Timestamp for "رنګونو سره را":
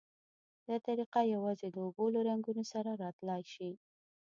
2.29-3.09